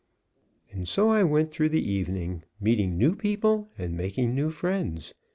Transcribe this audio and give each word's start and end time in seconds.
And 0.71 0.87
so 0.87 1.09
I 1.09 1.21
went 1.23 1.51
through 1.51 1.69
the 1.69 1.87
evening, 1.87 2.41
meeting 2.59 2.97
new 2.97 3.15
people 3.15 3.69
and 3.77 3.95
making 3.95 4.33
new 4.33 4.49
friends. 4.49 5.13